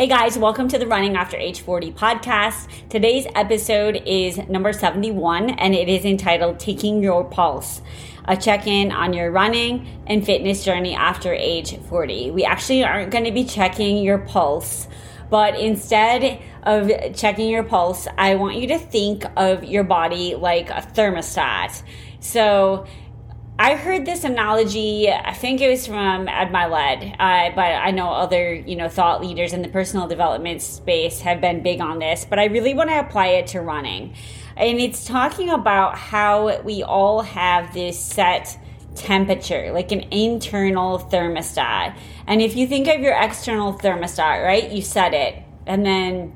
Hey 0.00 0.06
guys, 0.06 0.38
welcome 0.38 0.66
to 0.68 0.78
the 0.78 0.86
Running 0.86 1.14
After 1.14 1.36
Age 1.36 1.60
40 1.60 1.92
podcast. 1.92 2.70
Today's 2.88 3.26
episode 3.34 4.02
is 4.06 4.38
number 4.48 4.72
71 4.72 5.50
and 5.50 5.74
it 5.74 5.90
is 5.90 6.06
entitled 6.06 6.58
Taking 6.58 7.02
Your 7.02 7.22
Pulse, 7.22 7.82
a 8.24 8.34
check 8.34 8.66
in 8.66 8.92
on 8.92 9.12
your 9.12 9.30
running 9.30 9.86
and 10.06 10.24
fitness 10.24 10.64
journey 10.64 10.94
after 10.94 11.34
age 11.34 11.76
40. 11.76 12.30
We 12.30 12.46
actually 12.46 12.82
aren't 12.82 13.10
going 13.10 13.24
to 13.24 13.30
be 13.30 13.44
checking 13.44 13.98
your 13.98 14.16
pulse, 14.16 14.88
but 15.28 15.60
instead 15.60 16.40
of 16.62 16.90
checking 17.14 17.50
your 17.50 17.64
pulse, 17.64 18.08
I 18.16 18.36
want 18.36 18.56
you 18.56 18.68
to 18.68 18.78
think 18.78 19.26
of 19.36 19.64
your 19.64 19.84
body 19.84 20.34
like 20.34 20.70
a 20.70 20.80
thermostat. 20.80 21.82
So, 22.20 22.86
I 23.60 23.76
heard 23.76 24.06
this 24.06 24.24
analogy. 24.24 25.12
I 25.12 25.34
think 25.34 25.60
it 25.60 25.68
was 25.68 25.86
from 25.86 26.28
Ed 26.28 26.48
Mylett, 26.48 27.14
uh, 27.18 27.54
but 27.54 27.60
I 27.60 27.90
know 27.90 28.08
other 28.08 28.54
you 28.54 28.74
know 28.74 28.88
thought 28.88 29.20
leaders 29.20 29.52
in 29.52 29.60
the 29.60 29.68
personal 29.68 30.08
development 30.08 30.62
space 30.62 31.20
have 31.20 31.42
been 31.42 31.62
big 31.62 31.82
on 31.82 31.98
this. 31.98 32.24
But 32.24 32.38
I 32.38 32.46
really 32.46 32.72
want 32.72 32.88
to 32.88 32.98
apply 32.98 33.26
it 33.26 33.48
to 33.48 33.60
running, 33.60 34.14
and 34.56 34.80
it's 34.80 35.04
talking 35.04 35.50
about 35.50 35.98
how 35.98 36.62
we 36.62 36.82
all 36.82 37.20
have 37.20 37.74
this 37.74 38.02
set 38.02 38.58
temperature, 38.94 39.72
like 39.72 39.92
an 39.92 40.06
internal 40.10 40.98
thermostat. 40.98 41.98
And 42.26 42.40
if 42.40 42.56
you 42.56 42.66
think 42.66 42.88
of 42.88 43.02
your 43.02 43.12
external 43.14 43.74
thermostat, 43.74 44.42
right, 44.42 44.70
you 44.70 44.80
set 44.80 45.12
it, 45.12 45.34
and 45.66 45.84
then 45.84 46.32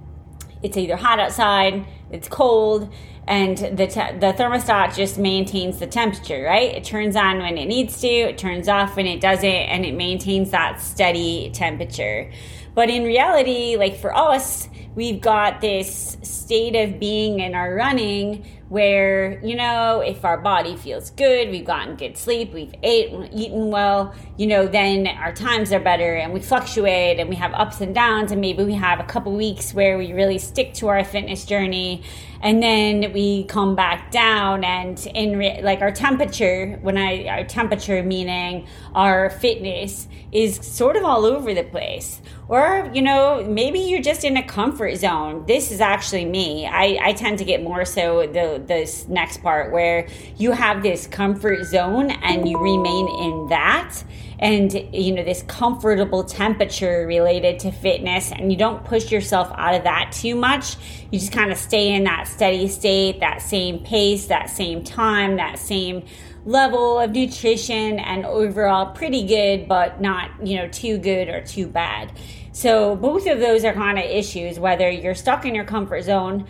it's 0.63 0.77
either 0.77 0.97
hot 0.97 1.19
outside, 1.19 1.87
it's 2.11 2.29
cold 2.29 2.93
and 3.27 3.57
the, 3.57 3.87
te- 3.87 4.19
the 4.19 4.35
thermostat 4.37 4.95
just 4.95 5.19
maintains 5.19 5.79
the 5.79 5.87
temperature 5.87 6.43
right? 6.43 6.75
It 6.75 6.85
turns 6.85 7.17
on 7.17 7.39
when 7.39 7.57
it 7.59 7.67
needs 7.67 8.01
to 8.01 8.09
it 8.09 8.39
turns 8.39 8.69
off 8.69 8.97
when 8.97 9.07
it 9.07 9.21
doesn't 9.21 9.45
and 9.45 9.85
it 9.85 9.95
maintains 9.95 10.51
that 10.51 10.81
steady 10.81 11.51
temperature. 11.53 12.31
But 12.75 12.91
in 12.91 13.05
reality 13.05 13.77
like 13.77 13.97
for 13.97 14.15
us 14.15 14.69
we've 14.95 15.21
got 15.21 15.61
this 15.61 16.17
state 16.23 16.77
of 16.77 17.01
being 17.01 17.41
in 17.41 17.55
our 17.55 17.75
running 17.75 18.47
where 18.75 19.39
you 19.45 19.55
know 19.55 20.01
if 20.01 20.25
our 20.25 20.37
body 20.37 20.75
feels 20.75 21.11
good 21.11 21.49
we've 21.49 21.65
gotten 21.65 21.95
good 21.95 22.17
sleep 22.17 22.53
we've 22.53 22.75
ate 22.83 23.13
eaten 23.33 23.71
well 23.71 24.13
you 24.37 24.49
know 24.49 24.67
then 24.67 25.07
our 25.07 25.33
times 25.33 25.73
are 25.73 25.79
better 25.79 26.17
and 26.17 26.33
we 26.33 26.41
fluctuate 26.41 27.21
and 27.21 27.31
we 27.31 27.37
have 27.37 27.55
ups 27.55 27.81
and 27.81 27.95
downs 27.95 28.33
and 28.33 28.41
maybe 28.41 28.65
we 28.65 28.75
have 28.75 28.99
a 28.99 29.05
couple 29.05 29.33
weeks 29.33 29.73
where 29.73 29.97
we 29.97 30.13
really 30.13 30.39
stick 30.39 30.75
to 30.75 30.89
our 30.89 31.05
fitness 31.05 31.45
journey 31.45 32.03
and 32.43 32.61
then 32.61 33.13
we 33.13 33.45
come 33.45 33.77
back 33.77 34.11
down 34.11 34.65
and 34.65 35.07
in 35.15 35.39
re- 35.39 35.61
like 35.63 35.81
our 35.81 35.93
temperature 35.93 36.77
when 36.83 36.99
i 36.99 37.29
our 37.29 37.45
temperature 37.45 38.03
meaning 38.03 38.67
our 38.93 39.31
fitness 39.31 40.09
is 40.35 40.57
sort 40.57 40.97
of 40.97 41.05
all 41.05 41.25
over 41.25 41.55
the 41.55 41.63
place. 41.63 42.21
Or 42.49 42.91
you 42.93 43.01
know 43.01 43.47
maybe 43.49 43.79
you're 43.79 44.03
just 44.03 44.25
in 44.25 44.37
a 44.37 44.43
comfort 44.43 44.97
zone. 44.97 45.47
This 45.47 45.71
is 45.71 45.81
actually 45.81 46.27
me. 46.27 46.67
I, 46.67 46.99
I 47.01 47.13
tend 47.13 47.39
to 47.39 47.45
get 47.45 47.63
more 47.63 47.85
so 47.85 48.27
the 48.27 48.63
this 48.67 49.09
next 49.09 49.43
part 49.43 49.73
where 49.73 50.09
you 50.37 50.53
have 50.53 50.83
this 50.83 51.07
comfort 51.07 51.65
zone 51.65 52.11
and 52.11 52.49
you 52.49 52.59
remain 52.59 53.09
in 53.21 53.49
that 53.49 54.03
and 54.39 54.73
you 54.93 55.13
know 55.13 55.23
this 55.25 55.43
comfortable 55.45 56.25
temperature 56.25 57.07
related 57.07 57.59
to 57.61 57.71
fitness 57.71 58.33
and 58.33 58.51
you 58.51 58.59
don't 58.59 58.85
push 58.85 59.11
yourself 59.11 59.51
out 59.57 59.75
of 59.75 59.85
that 59.85 60.13
too 60.13 60.35
much. 60.35 60.77
You 61.11 61.19
just 61.19 61.33
kind 61.33 61.53
of 61.53 61.59
stay 61.59 61.95
in 61.95 62.05
that 62.05 62.27
steady 62.27 62.69
state 62.69 63.21
that 63.21 63.43
same 63.43 63.81
pace 63.81 64.27
that 64.27 64.51
same 64.51 64.83
time 64.83 65.37
that 65.37 65.59
same 65.59 66.05
level 66.45 66.99
of 66.99 67.13
nutrition 67.13 67.99
and 67.99 68.27
overall 68.27 68.93
pretty 68.93 69.27
good 69.27 69.67
but 69.67 70.01
not 70.01 70.31
you 70.47 70.57
know 70.57 70.69
too 70.69 70.99
good 70.99 71.29
or 71.29 71.41
too 71.41 71.67
bad. 71.67 72.13
So 72.53 72.95
both 72.97 73.27
of 73.27 73.41
those 73.41 73.65
are 73.65 73.73
kind 73.73 73.99
of 73.99 74.05
issues 74.05 74.59
whether 74.59 74.91
you're 74.91 75.15
stuck 75.15 75.45
in 75.45 75.55
your 75.55 75.65
comfort 75.65 76.03
zone 76.03 76.47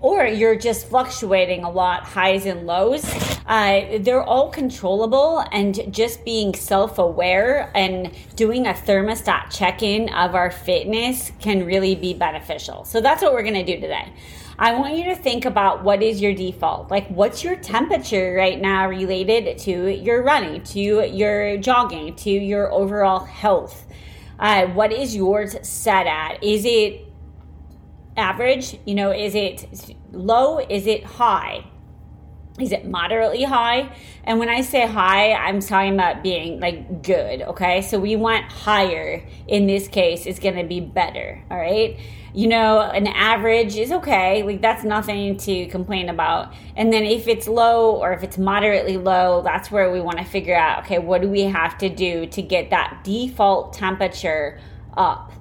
or 0.00 0.24
you're 0.26 0.56
just 0.56 0.88
fluctuating 0.88 1.64
a 1.64 1.70
lot, 1.70 2.04
highs 2.04 2.46
and 2.46 2.66
lows. 2.66 3.04
Uh, 3.46 3.98
they're 4.00 4.22
all 4.22 4.50
controllable, 4.50 5.44
and 5.52 5.92
just 5.92 6.24
being 6.24 6.54
self 6.54 6.98
aware 6.98 7.70
and 7.74 8.10
doing 8.36 8.66
a 8.66 8.72
thermostat 8.72 9.50
check 9.50 9.82
in 9.82 10.08
of 10.10 10.34
our 10.34 10.50
fitness 10.50 11.32
can 11.40 11.64
really 11.64 11.94
be 11.94 12.14
beneficial. 12.14 12.84
So, 12.84 13.00
that's 13.00 13.22
what 13.22 13.32
we're 13.32 13.42
going 13.42 13.54
to 13.54 13.64
do 13.64 13.80
today. 13.80 14.12
I 14.58 14.74
want 14.74 14.96
you 14.96 15.04
to 15.06 15.16
think 15.16 15.44
about 15.44 15.82
what 15.82 16.02
is 16.02 16.20
your 16.20 16.32
default. 16.32 16.90
Like, 16.90 17.08
what's 17.08 17.42
your 17.42 17.56
temperature 17.56 18.34
right 18.34 18.60
now 18.60 18.88
related 18.88 19.58
to 19.58 19.88
your 19.88 20.22
running, 20.22 20.62
to 20.62 20.80
your 20.80 21.56
jogging, 21.56 22.14
to 22.16 22.30
your 22.30 22.72
overall 22.72 23.24
health? 23.24 23.86
Uh, 24.38 24.66
what 24.66 24.92
is 24.92 25.14
yours 25.14 25.56
set 25.66 26.06
at? 26.06 26.42
Is 26.42 26.64
it 26.64 27.03
average? 28.16 28.78
You 28.84 28.94
know, 28.94 29.12
is 29.12 29.34
it 29.34 29.94
low? 30.12 30.58
Is 30.58 30.86
it 30.86 31.04
high? 31.04 31.66
Is 32.60 32.70
it 32.70 32.86
moderately 32.86 33.42
high? 33.42 33.92
And 34.22 34.38
when 34.38 34.48
I 34.48 34.60
say 34.60 34.86
high, 34.86 35.32
I'm 35.32 35.58
talking 35.60 35.94
about 35.94 36.22
being 36.22 36.60
like 36.60 37.02
good, 37.02 37.42
okay? 37.42 37.82
So 37.82 37.98
we 37.98 38.14
want 38.14 38.44
higher 38.44 39.26
in 39.48 39.66
this 39.66 39.88
case 39.88 40.24
it's 40.26 40.38
to 40.38 40.62
be 40.62 40.78
better, 40.78 41.42
all 41.50 41.58
right? 41.58 41.98
You 42.32 42.46
know, 42.46 42.80
an 42.80 43.08
average 43.08 43.76
is 43.76 43.90
okay. 43.90 44.44
Like 44.44 44.60
that's 44.60 44.84
nothing 44.84 45.36
to 45.38 45.66
complain 45.66 46.08
about. 46.08 46.54
And 46.76 46.92
then 46.92 47.02
if 47.02 47.26
it's 47.26 47.48
low 47.48 47.96
or 47.96 48.12
if 48.12 48.22
it's 48.22 48.38
moderately 48.38 48.98
low, 48.98 49.42
that's 49.42 49.72
where 49.72 49.90
we 49.90 50.00
want 50.00 50.18
to 50.18 50.24
figure 50.24 50.56
out, 50.56 50.84
okay, 50.84 51.00
what 51.00 51.22
do 51.22 51.28
we 51.28 51.42
have 51.42 51.76
to 51.78 51.88
do 51.88 52.26
to 52.26 52.40
get 52.42 52.70
that 52.70 53.02
default 53.02 53.72
temperature 53.72 54.60
up? 54.96 55.32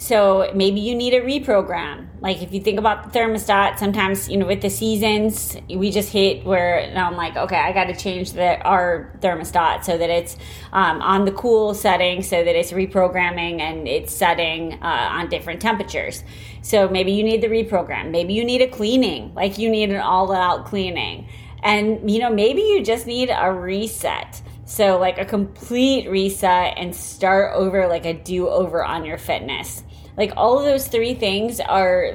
So 0.00 0.50
maybe 0.54 0.80
you 0.80 0.94
need 0.94 1.12
a 1.12 1.20
reprogram. 1.20 2.06
Like 2.22 2.40
if 2.40 2.54
you 2.54 2.60
think 2.62 2.78
about 2.78 3.12
the 3.12 3.18
thermostat, 3.18 3.78
sometimes 3.78 4.30
you 4.30 4.38
know 4.38 4.46
with 4.46 4.62
the 4.62 4.70
seasons 4.70 5.58
we 5.68 5.90
just 5.90 6.10
hit 6.10 6.42
where 6.46 6.90
now 6.94 7.06
I'm 7.06 7.18
like, 7.18 7.36
okay, 7.36 7.56
I 7.56 7.72
got 7.72 7.84
to 7.84 7.94
change 7.94 8.32
the 8.32 8.58
our 8.62 9.14
thermostat 9.20 9.84
so 9.84 9.98
that 9.98 10.08
it's 10.08 10.38
um, 10.72 11.02
on 11.02 11.26
the 11.26 11.32
cool 11.32 11.74
setting, 11.74 12.22
so 12.22 12.42
that 12.42 12.56
it's 12.56 12.72
reprogramming 12.72 13.60
and 13.60 13.86
it's 13.86 14.14
setting 14.14 14.82
uh, 14.82 15.08
on 15.12 15.28
different 15.28 15.60
temperatures. 15.60 16.24
So 16.62 16.88
maybe 16.88 17.12
you 17.12 17.22
need 17.22 17.42
the 17.42 17.48
reprogram. 17.48 18.10
Maybe 18.10 18.32
you 18.32 18.42
need 18.42 18.62
a 18.62 18.68
cleaning, 18.68 19.34
like 19.34 19.58
you 19.58 19.68
need 19.68 19.90
an 19.90 20.00
all-out 20.00 20.64
cleaning, 20.64 21.28
and 21.62 22.10
you 22.10 22.20
know 22.20 22.30
maybe 22.30 22.62
you 22.62 22.82
just 22.82 23.06
need 23.06 23.28
a 23.28 23.52
reset. 23.52 24.40
So, 24.64 24.98
like 24.98 25.18
a 25.18 25.24
complete 25.24 26.08
reset 26.08 26.74
and 26.78 26.94
start 26.94 27.54
over, 27.56 27.88
like 27.88 28.06
a 28.06 28.14
do 28.14 28.48
over 28.48 28.84
on 28.84 29.04
your 29.04 29.18
fitness. 29.18 29.82
Like 30.20 30.34
all 30.36 30.58
of 30.58 30.66
those 30.66 30.86
three 30.86 31.14
things 31.14 31.60
are 31.60 32.12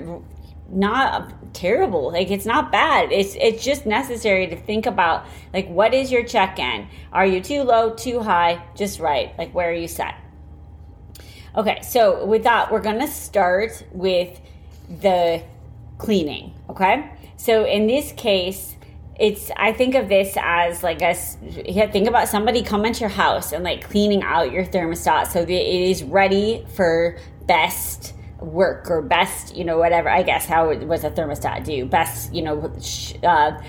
not 0.70 1.54
terrible. 1.56 2.12
Like 2.12 2.30
it's 2.30 2.46
not 2.46 2.72
bad. 2.72 3.12
It's 3.12 3.34
it's 3.34 3.64
just 3.64 3.88
necessary 3.88 4.46
to 4.46 4.56
think 4.56 4.86
about 4.86 5.26
like 5.56 5.68
what 5.70 5.96
is 5.96 6.12
your 6.12 6.24
check-in? 6.24 6.88
Are 7.12 7.26
you 7.26 7.42
too 7.42 7.64
low, 7.64 7.96
too 7.96 8.20
high, 8.20 8.62
just 8.76 9.00
right? 9.00 9.36
Like 9.40 9.56
where 9.56 9.72
are 9.72 9.74
you 9.74 9.88
set? 9.88 10.14
Okay, 11.56 11.82
so 11.82 12.28
with 12.28 12.44
that, 12.44 12.72
we're 12.72 12.84
gonna 12.84 13.08
start 13.08 13.84
with 13.92 14.40
the 15.02 15.42
cleaning. 15.98 16.54
Okay, 16.70 17.10
so 17.38 17.66
in 17.66 17.88
this 17.88 18.12
case, 18.12 18.76
it's 19.20 19.50
I 19.56 19.72
think 19.72 19.96
of 19.96 20.10
this 20.10 20.36
as 20.40 20.84
like 20.84 21.02
a 21.02 21.16
yeah, 21.66 21.90
think 21.90 22.08
about 22.08 22.28
somebody 22.28 22.64
coming 22.64 22.94
to 22.94 23.00
your 23.00 23.10
house 23.10 23.54
and 23.54 23.64
like 23.64 23.90
cleaning 23.90 24.24
out 24.24 24.52
your 24.52 24.66
thermostat 24.66 25.28
so 25.28 25.46
that 25.46 25.50
it 25.50 25.90
is 25.90 26.04
ready 26.04 26.66
for 26.76 27.18
best 27.46 28.14
work 28.40 28.90
or 28.90 29.02
best, 29.02 29.56
you 29.56 29.64
know, 29.64 29.78
whatever, 29.78 30.10
I 30.10 30.24
guess, 30.24 30.46
how 30.46 30.74
was 30.74 31.04
a 31.04 31.10
thermostat 31.10 31.64
do, 31.64 31.86
best, 31.86 32.34
you 32.34 32.42
know, 32.42 32.74
uh, 33.24 33.62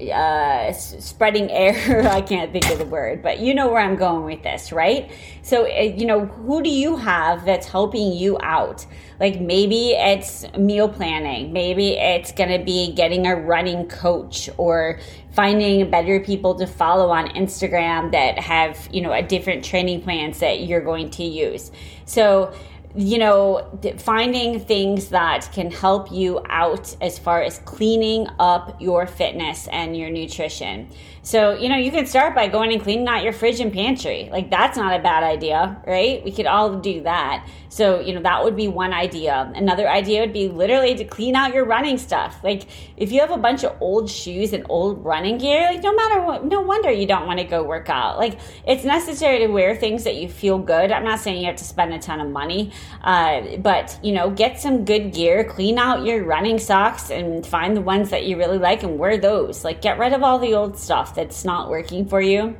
uh, 0.00 0.72
spreading 0.72 1.50
air. 1.50 2.08
I 2.08 2.20
can't 2.20 2.52
think 2.52 2.70
of 2.70 2.78
the 2.78 2.86
word, 2.86 3.22
but 3.22 3.40
you 3.40 3.54
know 3.54 3.68
where 3.68 3.80
I'm 3.80 3.96
going 3.96 4.24
with 4.24 4.42
this, 4.42 4.72
right? 4.72 5.10
So, 5.42 5.64
uh, 5.64 5.80
you 5.80 6.06
know, 6.06 6.26
who 6.26 6.62
do 6.62 6.70
you 6.70 6.96
have 6.96 7.44
that's 7.44 7.66
helping 7.66 8.12
you 8.12 8.38
out? 8.40 8.86
Like 9.18 9.40
maybe 9.40 9.90
it's 9.90 10.46
meal 10.56 10.88
planning, 10.88 11.52
maybe 11.52 11.94
it's 11.94 12.30
going 12.30 12.56
to 12.56 12.64
be 12.64 12.92
getting 12.92 13.26
a 13.26 13.34
running 13.34 13.88
coach 13.88 14.48
or 14.56 15.00
finding 15.32 15.90
better 15.90 16.20
people 16.20 16.54
to 16.56 16.66
follow 16.66 17.10
on 17.10 17.28
Instagram 17.30 18.12
that 18.12 18.38
have, 18.38 18.88
you 18.92 19.00
know, 19.00 19.12
a 19.12 19.22
different 19.22 19.64
training 19.64 20.02
plans 20.02 20.38
that 20.38 20.62
you're 20.62 20.80
going 20.80 21.10
to 21.10 21.24
use. 21.24 21.72
So, 22.04 22.54
you 22.98 23.16
know, 23.16 23.64
finding 23.98 24.58
things 24.58 25.10
that 25.10 25.48
can 25.52 25.70
help 25.70 26.10
you 26.10 26.40
out 26.48 26.96
as 27.00 27.16
far 27.16 27.40
as 27.40 27.60
cleaning 27.60 28.26
up 28.40 28.76
your 28.80 29.06
fitness 29.06 29.68
and 29.68 29.96
your 29.96 30.10
nutrition. 30.10 30.88
So, 31.22 31.52
you 31.54 31.68
know, 31.68 31.76
you 31.76 31.92
can 31.92 32.06
start 32.06 32.34
by 32.34 32.48
going 32.48 32.72
and 32.72 32.82
cleaning 32.82 33.06
out 33.06 33.22
your 33.22 33.32
fridge 33.32 33.60
and 33.60 33.72
pantry. 33.72 34.28
Like, 34.32 34.50
that's 34.50 34.76
not 34.76 34.98
a 34.98 35.00
bad 35.00 35.22
idea, 35.22 35.80
right? 35.86 36.24
We 36.24 36.32
could 36.32 36.46
all 36.46 36.80
do 36.80 37.02
that. 37.02 37.48
So, 37.68 38.00
you 38.00 38.14
know, 38.14 38.22
that 38.22 38.42
would 38.42 38.56
be 38.56 38.68
one 38.68 38.92
idea. 38.92 39.52
Another 39.54 39.88
idea 39.88 40.20
would 40.20 40.32
be 40.32 40.48
literally 40.48 40.94
to 40.96 41.04
clean 41.04 41.36
out 41.36 41.54
your 41.54 41.64
running 41.64 41.98
stuff. 41.98 42.38
Like, 42.42 42.66
if 42.96 43.12
you 43.12 43.20
have 43.20 43.30
a 43.30 43.36
bunch 43.36 43.64
of 43.64 43.76
old 43.80 44.10
shoes 44.10 44.52
and 44.52 44.64
old 44.68 45.04
running 45.04 45.38
gear, 45.38 45.70
like, 45.72 45.82
no 45.82 45.94
matter 45.94 46.22
what, 46.22 46.44
no 46.44 46.60
wonder 46.60 46.90
you 46.90 47.06
don't 47.06 47.26
want 47.26 47.38
to 47.38 47.44
go 47.44 47.62
work 47.62 47.90
out. 47.90 48.18
Like, 48.18 48.38
it's 48.66 48.84
necessary 48.84 49.40
to 49.40 49.48
wear 49.48 49.76
things 49.76 50.04
that 50.04 50.16
you 50.16 50.28
feel 50.28 50.58
good. 50.58 50.92
I'm 50.92 51.04
not 51.04 51.20
saying 51.20 51.40
you 51.40 51.46
have 51.46 51.56
to 51.56 51.64
spend 51.64 51.92
a 51.92 51.98
ton 51.98 52.20
of 52.20 52.30
money, 52.30 52.72
uh, 53.02 53.56
but, 53.58 53.98
you 54.02 54.12
know, 54.12 54.30
get 54.30 54.60
some 54.60 54.84
good 54.84 55.12
gear, 55.12 55.44
clean 55.44 55.78
out 55.78 56.04
your 56.04 56.24
running 56.24 56.58
socks, 56.58 57.10
and 57.10 57.46
find 57.46 57.76
the 57.76 57.82
ones 57.82 58.10
that 58.10 58.24
you 58.24 58.38
really 58.38 58.58
like 58.58 58.82
and 58.82 58.98
wear 58.98 59.18
those. 59.18 59.64
Like, 59.64 59.82
get 59.82 59.98
rid 59.98 60.12
of 60.12 60.22
all 60.22 60.38
the 60.38 60.54
old 60.54 60.78
stuff 60.78 61.14
that's 61.14 61.44
not 61.44 61.68
working 61.68 62.06
for 62.06 62.20
you 62.20 62.56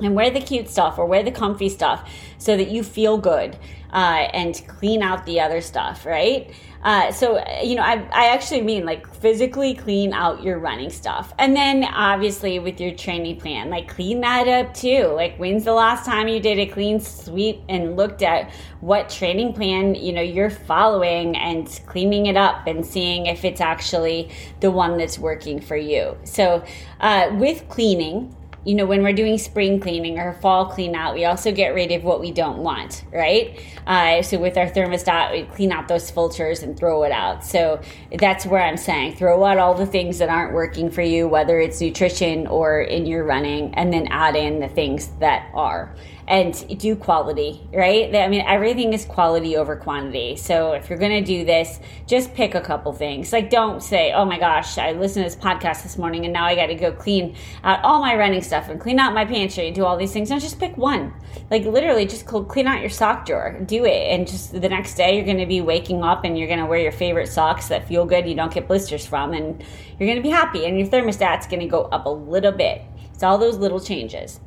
and 0.00 0.14
wear 0.14 0.30
the 0.30 0.40
cute 0.40 0.68
stuff 0.68 0.98
or 0.98 1.06
wear 1.06 1.22
the 1.22 1.30
comfy 1.30 1.68
stuff 1.68 2.10
so 2.38 2.56
that 2.56 2.70
you 2.70 2.82
feel 2.82 3.18
good 3.18 3.56
uh, 3.92 4.28
and 4.32 4.62
clean 4.66 5.02
out 5.02 5.24
the 5.26 5.40
other 5.40 5.60
stuff, 5.60 6.04
right? 6.04 6.52
Uh, 6.82 7.10
so, 7.10 7.42
you 7.64 7.74
know, 7.74 7.82
I, 7.82 7.94
I 8.12 8.26
actually 8.28 8.60
mean 8.60 8.84
like 8.84 9.12
physically 9.12 9.74
clean 9.74 10.12
out 10.12 10.44
your 10.44 10.58
running 10.58 10.90
stuff. 10.90 11.32
And 11.36 11.56
then 11.56 11.82
obviously 11.82 12.60
with 12.60 12.80
your 12.80 12.94
training 12.94 13.40
plan, 13.40 13.70
like 13.70 13.88
clean 13.88 14.20
that 14.20 14.46
up 14.46 14.72
too. 14.72 15.06
Like, 15.06 15.36
when's 15.38 15.64
the 15.64 15.72
last 15.72 16.06
time 16.06 16.28
you 16.28 16.38
did 16.38 16.60
a 16.60 16.66
clean 16.66 17.00
sweep 17.00 17.62
and 17.68 17.96
looked 17.96 18.22
at 18.22 18.52
what 18.80 19.08
training 19.08 19.54
plan, 19.54 19.96
you 19.96 20.12
know, 20.12 20.22
you're 20.22 20.50
following 20.50 21.36
and 21.36 21.66
cleaning 21.86 22.26
it 22.26 22.36
up 22.36 22.68
and 22.68 22.86
seeing 22.86 23.26
if 23.26 23.44
it's 23.44 23.60
actually 23.60 24.30
the 24.60 24.70
one 24.70 24.96
that's 24.96 25.18
working 25.18 25.60
for 25.60 25.76
you. 25.76 26.16
So, 26.22 26.64
uh, 27.00 27.30
with 27.32 27.68
cleaning, 27.68 28.32
you 28.66 28.74
know, 28.74 28.84
when 28.84 29.04
we're 29.04 29.12
doing 29.12 29.38
spring 29.38 29.78
cleaning 29.78 30.18
or 30.18 30.32
fall 30.32 30.66
clean 30.66 30.96
out, 30.96 31.14
we 31.14 31.24
also 31.24 31.52
get 31.52 31.72
rid 31.72 31.92
of 31.92 32.02
what 32.02 32.20
we 32.20 32.32
don't 32.32 32.58
want, 32.58 33.04
right? 33.12 33.60
Uh, 33.86 34.20
so 34.22 34.38
with 34.38 34.56
our 34.56 34.68
thermostat, 34.68 35.30
we 35.30 35.44
clean 35.54 35.70
out 35.70 35.86
those 35.86 36.10
filters 36.10 36.64
and 36.64 36.76
throw 36.76 37.04
it 37.04 37.12
out. 37.12 37.44
So 37.44 37.80
that's 38.18 38.44
where 38.44 38.60
I'm 38.60 38.76
saying 38.76 39.14
throw 39.14 39.44
out 39.44 39.58
all 39.58 39.74
the 39.74 39.86
things 39.86 40.18
that 40.18 40.28
aren't 40.28 40.52
working 40.52 40.90
for 40.90 41.02
you, 41.02 41.28
whether 41.28 41.60
it's 41.60 41.80
nutrition 41.80 42.48
or 42.48 42.80
in 42.80 43.06
your 43.06 43.22
running, 43.22 43.72
and 43.74 43.92
then 43.92 44.08
add 44.08 44.34
in 44.34 44.58
the 44.58 44.68
things 44.68 45.10
that 45.20 45.48
are 45.54 45.94
and 46.28 46.78
do 46.78 46.96
quality, 46.96 47.60
right? 47.72 48.14
I 48.14 48.26
mean, 48.26 48.40
everything 48.40 48.92
is 48.92 49.04
quality 49.04 49.56
over 49.56 49.76
quantity. 49.76 50.34
So 50.34 50.72
if 50.72 50.90
you're 50.90 50.98
going 50.98 51.22
to 51.22 51.24
do 51.24 51.44
this, 51.44 51.78
just 52.06 52.34
pick 52.34 52.56
a 52.56 52.60
couple 52.60 52.92
things. 52.92 53.32
Like, 53.32 53.48
don't 53.48 53.80
say, 53.80 54.12
oh 54.12 54.24
my 54.24 54.38
gosh, 54.38 54.76
I 54.76 54.92
listened 54.92 55.24
to 55.24 55.30
this 55.30 55.40
podcast 55.40 55.84
this 55.84 55.96
morning 55.96 56.24
and 56.24 56.32
now 56.32 56.44
I 56.44 56.56
got 56.56 56.66
to 56.66 56.74
go 56.74 56.90
clean 56.90 57.36
out 57.62 57.82
all 57.84 58.00
my 58.00 58.16
running 58.16 58.42
stuff 58.42 58.68
and 58.68 58.80
clean 58.80 58.98
out 58.98 59.14
my 59.14 59.24
pantry 59.24 59.66
and 59.66 59.76
do 59.76 59.84
all 59.84 59.96
these 59.96 60.12
things. 60.12 60.28
No, 60.28 60.38
just 60.40 60.58
pick 60.58 60.76
one. 60.76 61.14
Like, 61.48 61.64
literally, 61.64 62.06
just 62.06 62.26
clean 62.26 62.66
out 62.66 62.80
your 62.80 62.90
sock 62.90 63.24
drawer. 63.24 63.60
Do 63.64 63.84
it. 63.84 64.12
And 64.12 64.26
just 64.26 64.52
the 64.52 64.68
next 64.68 64.94
day, 64.94 65.14
you're 65.14 65.24
going 65.24 65.38
to 65.38 65.46
be 65.46 65.60
waking 65.60 66.02
up 66.02 66.24
and 66.24 66.36
you're 66.36 66.48
going 66.48 66.58
to 66.58 66.66
wear 66.66 66.80
your 66.80 66.92
favorite 66.92 67.28
socks 67.28 67.68
that 67.68 67.86
feel 67.86 68.04
good, 68.04 68.28
you 68.28 68.34
don't 68.34 68.52
get 68.52 68.66
blisters 68.66 69.06
from, 69.06 69.32
and 69.32 69.62
you're 69.98 70.08
going 70.08 70.16
to 70.16 70.22
be 70.22 70.30
happy. 70.30 70.66
And 70.66 70.76
your 70.76 70.88
thermostat's 70.88 71.46
going 71.46 71.60
to 71.60 71.68
go 71.68 71.82
up 71.84 72.06
a 72.06 72.10
little 72.10 72.52
bit. 72.52 72.82
It's 73.14 73.22
all 73.22 73.38
those 73.38 73.58
little 73.58 73.80
changes. 73.80 74.40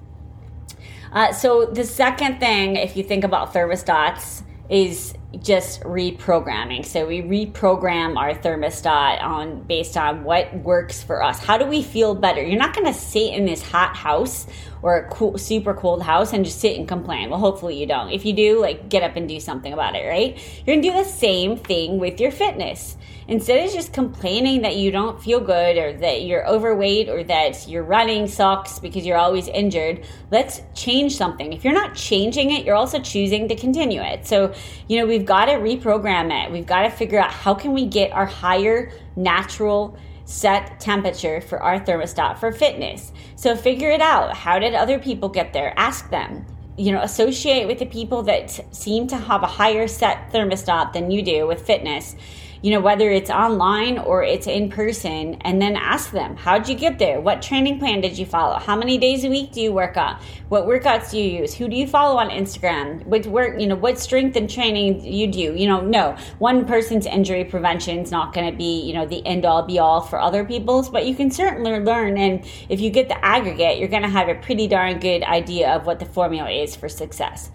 Uh, 1.11 1.31
so 1.33 1.65
the 1.65 1.83
second 1.85 2.39
thing, 2.39 2.75
if 2.75 2.95
you 2.95 3.03
think 3.03 3.23
about 3.23 3.53
thermostats, 3.53 4.43
is 4.69 5.13
just 5.41 5.81
reprogramming. 5.81 6.83
So 6.83 7.05
we 7.05 7.21
reprogram 7.21 8.17
our 8.17 8.33
thermostat 8.33 9.21
on 9.21 9.61
based 9.63 9.95
on 9.95 10.23
what 10.23 10.53
works 10.57 11.03
for 11.03 11.21
us. 11.21 11.37
How 11.39 11.57
do 11.57 11.65
we 11.65 11.83
feel 11.83 12.15
better? 12.15 12.41
You're 12.43 12.57
not 12.57 12.73
going 12.73 12.91
to 12.91 12.99
sit 12.99 13.33
in 13.33 13.45
this 13.45 13.61
hot 13.61 13.95
house 13.95 14.47
or 14.81 14.97
a 14.97 15.09
cool, 15.09 15.37
super 15.37 15.73
cold 15.73 16.01
house 16.01 16.33
and 16.33 16.45
just 16.45 16.59
sit 16.59 16.77
and 16.77 16.87
complain. 16.87 17.29
Well, 17.29 17.39
hopefully 17.39 17.79
you 17.79 17.85
don't. 17.85 18.09
If 18.09 18.25
you 18.25 18.33
do, 18.33 18.59
like 18.59 18.89
get 18.89 19.03
up 19.03 19.15
and 19.15 19.27
do 19.27 19.39
something 19.39 19.71
about 19.71 19.95
it, 19.95 20.07
right? 20.07 20.35
You're 20.65 20.75
going 20.75 20.81
to 20.81 20.89
do 20.89 20.93
the 20.93 21.03
same 21.03 21.57
thing 21.57 21.99
with 21.99 22.19
your 22.19 22.31
fitness. 22.31 22.97
Instead 23.27 23.63
of 23.63 23.71
just 23.71 23.93
complaining 23.93 24.63
that 24.63 24.75
you 24.77 24.89
don't 24.89 25.21
feel 25.21 25.39
good 25.39 25.77
or 25.77 25.93
that 25.93 26.23
you're 26.23 26.47
overweight 26.47 27.09
or 27.09 27.23
that 27.23 27.67
your 27.67 27.83
running 27.83 28.25
sucks 28.25 28.79
because 28.79 29.05
you're 29.05 29.19
always 29.19 29.47
injured, 29.49 30.03
let's 30.31 30.63
change 30.73 31.15
something. 31.15 31.53
If 31.53 31.63
you're 31.63 31.73
not 31.73 31.93
changing 31.93 32.49
it, 32.49 32.65
you're 32.65 32.75
also 32.75 32.99
choosing 32.99 33.47
to 33.49 33.55
continue 33.55 34.01
it. 34.01 34.25
So, 34.25 34.51
you 34.87 34.97
know, 34.97 35.05
we've 35.19 35.27
got 35.27 35.45
to 35.45 35.55
reprogram 35.55 36.31
it. 36.31 36.49
We've 36.49 36.65
got 36.65 36.83
to 36.83 36.89
figure 36.89 37.19
out 37.19 37.29
how 37.29 37.53
can 37.53 37.73
we 37.73 37.85
get 37.85 38.13
our 38.13 38.25
higher 38.25 38.93
natural 39.17 39.97
set 40.23 40.79
temperature 40.79 41.41
for 41.41 41.61
our 41.61 41.77
thermostat 41.81 42.37
for 42.37 42.53
fitness. 42.53 43.11
So 43.35 43.57
figure 43.57 43.89
it 43.89 43.99
out. 43.99 44.33
How 44.33 44.59
did 44.59 44.75
other 44.75 44.97
people 44.97 45.27
get 45.27 45.51
there? 45.51 45.73
Ask 45.75 46.09
them. 46.09 46.45
You 46.77 46.93
know, 46.93 47.01
associate 47.01 47.67
with 47.67 47.79
the 47.79 47.85
people 47.85 48.23
that 48.23 48.61
seem 48.73 49.07
to 49.07 49.17
have 49.17 49.43
a 49.43 49.47
higher 49.47 49.89
set 49.89 50.31
thermostat 50.31 50.93
than 50.93 51.11
you 51.11 51.21
do 51.21 51.45
with 51.45 51.65
fitness 51.65 52.15
you 52.61 52.71
know, 52.71 52.79
whether 52.79 53.09
it's 53.09 53.29
online 53.29 53.97
or 53.97 54.23
it's 54.23 54.47
in 54.47 54.69
person, 54.69 55.35
and 55.41 55.61
then 55.61 55.75
ask 55.75 56.11
them, 56.11 56.35
how'd 56.35 56.67
you 56.67 56.75
get 56.75 56.99
there? 56.99 57.21
What 57.21 57.41
training 57.41 57.79
plan 57.79 58.01
did 58.01 58.17
you 58.17 58.25
follow? 58.25 58.59
How 58.59 58.75
many 58.75 58.97
days 58.97 59.23
a 59.23 59.29
week 59.29 59.51
do 59.51 59.61
you 59.61 59.71
work 59.71 59.97
on? 59.97 60.19
What 60.49 60.65
workouts 60.65 61.11
do 61.11 61.19
you 61.19 61.39
use? 61.41 61.53
Who 61.53 61.67
do 61.67 61.75
you 61.75 61.87
follow 61.87 62.17
on 62.17 62.29
Instagram? 62.29 63.05
What 63.05 63.25
work, 63.27 63.59
you 63.59 63.67
know, 63.67 63.75
what 63.75 63.99
strength 63.99 64.35
and 64.35 64.49
training 64.49 65.05
you 65.05 65.27
do? 65.27 65.55
You 65.55 65.67
know, 65.67 65.81
no, 65.81 66.17
one 66.39 66.65
person's 66.65 67.05
injury 67.05 67.45
prevention 67.45 67.99
is 67.99 68.11
not 68.11 68.33
going 68.33 68.51
to 68.51 68.57
be, 68.57 68.81
you 68.81 68.93
know, 68.93 69.05
the 69.05 69.25
end 69.25 69.45
all 69.45 69.63
be 69.63 69.79
all 69.79 70.01
for 70.01 70.19
other 70.19 70.43
people's, 70.43 70.89
but 70.89 71.05
you 71.05 71.15
can 71.15 71.31
certainly 71.31 71.79
learn. 71.79 72.17
And 72.17 72.45
if 72.67 72.81
you 72.81 72.89
get 72.89 73.07
the 73.07 73.23
aggregate, 73.23 73.77
you're 73.77 73.87
going 73.87 74.03
to 74.03 74.09
have 74.09 74.27
a 74.27 74.35
pretty 74.35 74.67
darn 74.67 74.99
good 74.99 75.23
idea 75.23 75.69
of 75.75 75.85
what 75.85 75.99
the 75.99 76.05
formula 76.05 76.49
is 76.49 76.75
for 76.75 76.89
success. 76.89 77.51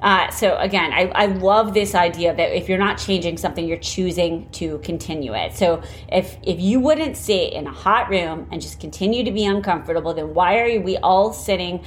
Uh, 0.00 0.30
so 0.30 0.56
again, 0.58 0.92
I, 0.92 1.10
I 1.14 1.26
love 1.26 1.74
this 1.74 1.94
idea 1.94 2.34
that 2.34 2.56
if 2.56 2.68
you're 2.68 2.78
not 2.78 2.98
changing 2.98 3.36
something, 3.36 3.66
you're 3.66 3.78
choosing 3.78 4.48
to 4.52 4.78
continue 4.78 5.34
it. 5.34 5.54
So 5.54 5.82
if 6.10 6.36
if 6.42 6.60
you 6.60 6.80
wouldn't 6.80 7.16
sit 7.16 7.52
in 7.52 7.66
a 7.66 7.72
hot 7.72 8.08
room 8.08 8.48
and 8.52 8.60
just 8.60 8.80
continue 8.80 9.24
to 9.24 9.32
be 9.32 9.44
uncomfortable, 9.44 10.14
then 10.14 10.34
why 10.34 10.60
are 10.60 10.80
we 10.80 10.96
all 10.98 11.32
sitting 11.32 11.84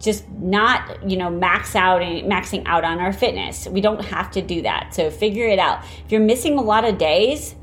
just 0.00 0.28
not 0.30 1.08
you 1.08 1.16
know 1.16 1.30
max 1.30 1.76
out 1.76 2.02
and 2.02 2.30
maxing 2.30 2.62
out 2.66 2.84
on 2.84 2.98
our 3.00 3.12
fitness? 3.12 3.66
We 3.68 3.80
don't 3.80 4.02
have 4.04 4.30
to 4.32 4.42
do 4.42 4.62
that. 4.62 4.94
So 4.94 5.10
figure 5.10 5.46
it 5.46 5.58
out. 5.58 5.84
If 6.04 6.12
you're 6.12 6.20
missing 6.20 6.58
a 6.58 6.62
lot 6.62 6.84
of 6.84 6.98
days 6.98 7.54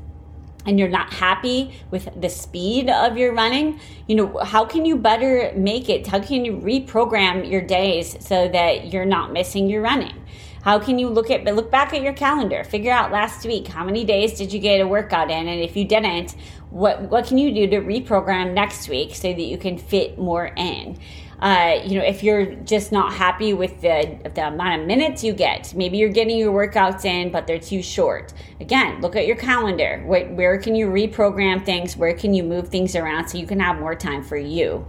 and 0.66 0.78
you're 0.78 0.88
not 0.88 1.12
happy 1.12 1.74
with 1.90 2.08
the 2.20 2.28
speed 2.28 2.90
of 2.90 3.16
your 3.16 3.32
running, 3.34 3.80
you 4.06 4.14
know, 4.14 4.38
how 4.38 4.64
can 4.64 4.84
you 4.84 4.96
better 4.96 5.52
make 5.56 5.88
it? 5.88 6.06
How 6.06 6.20
can 6.20 6.44
you 6.44 6.56
reprogram 6.56 7.50
your 7.50 7.62
days 7.62 8.16
so 8.20 8.48
that 8.48 8.92
you're 8.92 9.06
not 9.06 9.32
missing 9.32 9.68
your 9.68 9.82
running? 9.82 10.14
How 10.62 10.78
can 10.78 10.98
you 10.98 11.08
look 11.08 11.30
at 11.30 11.44
look 11.44 11.70
back 11.70 11.94
at 11.94 12.02
your 12.02 12.12
calendar, 12.12 12.64
figure 12.64 12.92
out 12.92 13.10
last 13.10 13.46
week 13.46 13.68
how 13.68 13.82
many 13.82 14.04
days 14.04 14.34
did 14.34 14.52
you 14.52 14.60
get 14.60 14.80
a 14.82 14.86
workout 14.86 15.30
in, 15.30 15.48
and 15.48 15.60
if 15.62 15.74
you 15.74 15.86
didn't, 15.86 16.36
what 16.68 17.00
what 17.10 17.26
can 17.26 17.38
you 17.38 17.50
do 17.54 17.66
to 17.68 17.80
reprogram 17.80 18.52
next 18.52 18.88
week 18.88 19.14
so 19.14 19.32
that 19.32 19.40
you 19.40 19.56
can 19.56 19.78
fit 19.78 20.18
more 20.18 20.46
in? 20.56 20.98
Uh, 21.40 21.80
you 21.84 21.98
know, 21.98 22.04
if 22.04 22.22
you're 22.22 22.54
just 22.54 22.92
not 22.92 23.14
happy 23.14 23.54
with 23.54 23.80
the, 23.80 24.18
the 24.34 24.46
amount 24.46 24.80
of 24.80 24.86
minutes 24.86 25.24
you 25.24 25.32
get, 25.32 25.72
maybe 25.74 25.96
you're 25.96 26.10
getting 26.10 26.36
your 26.36 26.52
workouts 26.52 27.04
in, 27.04 27.30
but 27.30 27.46
they're 27.46 27.58
too 27.58 27.82
short. 27.82 28.34
Again, 28.60 29.00
look 29.00 29.16
at 29.16 29.26
your 29.26 29.36
calendar. 29.36 30.02
What, 30.04 30.30
where 30.32 30.58
can 30.58 30.74
you 30.74 30.88
reprogram 30.88 31.64
things? 31.64 31.96
Where 31.96 32.12
can 32.12 32.34
you 32.34 32.42
move 32.42 32.68
things 32.68 32.94
around 32.94 33.28
so 33.28 33.38
you 33.38 33.46
can 33.46 33.58
have 33.60 33.78
more 33.78 33.94
time 33.94 34.22
for 34.22 34.36
you? 34.36 34.86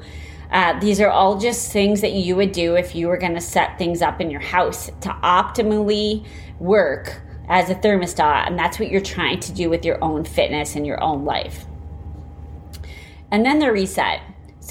Uh, 0.52 0.78
these 0.82 1.00
are 1.00 1.10
all 1.10 1.40
just 1.40 1.72
things 1.72 2.02
that 2.02 2.12
you 2.12 2.36
would 2.36 2.52
do 2.52 2.76
if 2.76 2.94
you 2.94 3.08
were 3.08 3.18
going 3.18 3.36
to 3.36 3.42
set 3.42 3.78
things 3.78 4.02
up 4.02 4.20
in 4.20 4.30
your 4.30 4.42
house 4.42 4.88
to 5.00 5.10
optimally 5.24 6.26
work 6.60 7.22
as 7.48 7.70
a 7.70 7.76
thermostat. 7.76 8.48
And 8.48 8.60
that's 8.60 8.78
what 8.78 8.90
you're 8.90 9.00
trying 9.00 9.40
to 9.40 9.54
do 9.54 9.70
with 9.70 9.86
your 9.86 10.04
own 10.04 10.26
fitness 10.26 10.76
and 10.76 10.86
your 10.86 11.02
own 11.02 11.24
life. 11.24 11.66
And 13.32 13.46
then 13.46 13.60
the 13.60 13.72
reset. 13.72 14.20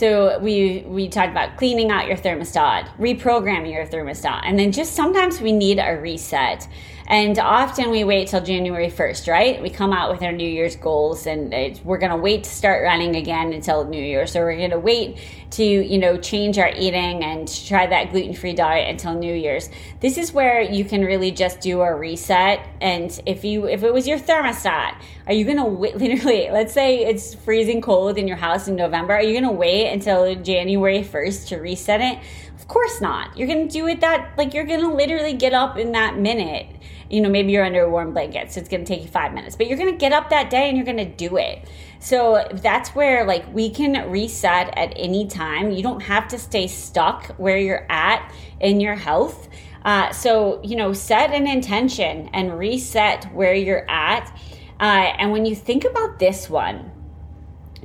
So 0.01 0.39
we 0.39 0.83
we 0.87 1.11
talked 1.11 1.31
about 1.31 1.59
cleaning 1.59 1.91
out 1.91 2.07
your 2.07 2.17
thermostat, 2.17 2.89
reprogramming 2.97 3.71
your 3.71 3.85
thermostat, 3.85 4.41
and 4.45 4.59
then 4.59 4.73
just 4.73 4.95
sometimes 4.95 5.43
we 5.43 5.53
need 5.53 5.79
a 5.79 6.01
reset. 6.01 6.67
And 7.11 7.37
often 7.41 7.91
we 7.91 8.05
wait 8.05 8.29
till 8.29 8.41
January 8.41 8.89
1st, 8.89 9.29
right? 9.29 9.61
We 9.61 9.69
come 9.69 9.93
out 9.93 10.13
with 10.13 10.23
our 10.23 10.31
New 10.31 10.49
Year's 10.49 10.77
goals 10.77 11.27
and 11.27 11.51
we're 11.83 11.99
going 11.99 12.13
to 12.13 12.17
wait 12.17 12.45
to 12.45 12.51
start 12.51 12.85
running 12.85 13.17
again 13.17 13.53
until 13.53 13.85
New 13.85 14.01
Year. 14.01 14.29
So 14.29 14.39
we're 14.39 14.57
going 14.57 14.71
to 14.71 14.79
wait 14.79 15.19
to, 15.51 15.65
you 15.65 15.99
know, 15.99 16.17
change 16.19 16.57
our 16.57 16.71
eating 16.71 17.25
and 17.25 17.53
try 17.67 17.89
that 17.89 18.13
gluten-free 18.13 18.53
diet 18.53 18.89
until 18.89 19.15
New 19.15 19.35
Year's. 19.35 19.69
This 19.99 20.19
is 20.19 20.33
where 20.33 20.63
you 20.63 20.85
can 20.85 21.05
really 21.05 21.33
just 21.33 21.59
do 21.59 21.81
a 21.81 21.93
reset. 21.93 22.65
And 22.81 23.21
if 23.27 23.43
you, 23.43 23.67
if 23.67 23.83
it 23.83 23.93
was 23.93 24.07
your 24.07 24.21
thermostat, 24.21 25.03
are 25.27 25.33
you 25.33 25.45
going 25.45 25.57
to 25.57 25.65
wait, 25.65 25.97
literally, 25.97 26.49
let's 26.53 26.73
say 26.73 27.05
it's 27.05 27.35
freezing 27.35 27.81
cold 27.81 28.19
in 28.19 28.29
your 28.29 28.37
house 28.37 28.69
in 28.69 28.77
November. 28.77 29.15
Are 29.15 29.23
you 29.23 29.33
going 29.33 29.53
to 29.53 29.59
wait 29.59 29.93
until 29.93 30.33
January 30.37 31.03
1st 31.03 31.49
to 31.49 31.57
reset 31.57 32.01
it? 32.01 32.21
Of 32.57 32.69
course 32.69 33.01
not. 33.01 33.37
You're 33.37 33.49
going 33.49 33.67
to 33.67 33.73
do 33.73 33.89
it 33.89 34.01
that, 34.03 34.35
like, 34.39 34.55
you're 34.55 34.65
going 34.65 34.83
to 34.83 34.95
literally 34.95 35.33
get 35.33 35.53
up 35.53 35.77
in 35.77 35.91
that 35.91 36.17
minute 36.17 36.69
you 37.11 37.21
know, 37.21 37.29
maybe 37.29 37.53
you're 37.53 37.65
under 37.65 37.83
a 37.83 37.91
warm 37.91 38.13
blanket, 38.13 38.53
so 38.53 38.61
it's 38.61 38.69
going 38.69 38.85
to 38.85 38.89
take 38.89 39.03
you 39.03 39.09
five 39.09 39.35
minutes, 39.35 39.57
but 39.57 39.67
you're 39.67 39.77
going 39.77 39.93
to 39.93 39.99
get 39.99 40.13
up 40.13 40.31
that 40.31 40.49
day 40.49 40.69
and 40.69 40.77
you're 40.77 40.87
going 40.87 40.97
to 40.97 41.05
do 41.05 41.37
it. 41.37 41.69
So 41.99 42.47
that's 42.53 42.91
where 42.91 43.27
like 43.27 43.53
we 43.53 43.69
can 43.69 44.11
reset 44.11 44.77
at 44.79 44.93
any 44.97 45.27
time. 45.27 45.71
You 45.71 45.83
don't 45.83 46.01
have 46.01 46.29
to 46.29 46.39
stay 46.39 46.67
stuck 46.67 47.27
where 47.37 47.59
you're 47.59 47.87
at 47.91 48.33
in 48.61 48.81
your 48.81 48.95
health. 48.95 49.49
Uh, 49.85 50.13
so, 50.13 50.61
you 50.63 50.77
know, 50.77 50.93
set 50.93 51.33
an 51.33 51.47
intention 51.47 52.31
and 52.33 52.59
reset 52.59 53.25
where 53.35 53.55
you're 53.55 53.91
at. 53.91 54.35
Uh, 54.79 55.13
and 55.19 55.33
when 55.33 55.45
you 55.45 55.55
think 55.55 55.85
about 55.85 56.19
this 56.19 56.49
one, 56.49 56.91